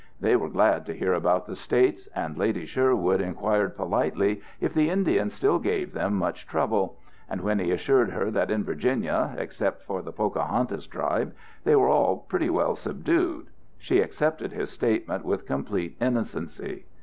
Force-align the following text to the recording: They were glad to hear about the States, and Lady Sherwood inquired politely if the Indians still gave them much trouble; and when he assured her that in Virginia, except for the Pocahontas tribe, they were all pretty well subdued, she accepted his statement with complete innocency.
They 0.19 0.35
were 0.35 0.49
glad 0.49 0.87
to 0.87 0.95
hear 0.97 1.13
about 1.13 1.45
the 1.45 1.55
States, 1.55 2.07
and 2.15 2.35
Lady 2.35 2.65
Sherwood 2.65 3.21
inquired 3.21 3.77
politely 3.77 4.41
if 4.59 4.73
the 4.73 4.89
Indians 4.89 5.35
still 5.35 5.59
gave 5.59 5.93
them 5.93 6.15
much 6.15 6.47
trouble; 6.47 6.97
and 7.29 7.39
when 7.41 7.59
he 7.59 7.69
assured 7.69 8.09
her 8.09 8.31
that 8.31 8.49
in 8.49 8.63
Virginia, 8.63 9.35
except 9.37 9.83
for 9.83 10.01
the 10.01 10.11
Pocahontas 10.11 10.87
tribe, 10.87 11.35
they 11.65 11.75
were 11.75 11.87
all 11.89 12.17
pretty 12.17 12.49
well 12.49 12.75
subdued, 12.75 13.45
she 13.77 13.99
accepted 14.01 14.53
his 14.53 14.71
statement 14.71 15.23
with 15.23 15.45
complete 15.45 15.97
innocency. 16.01 16.85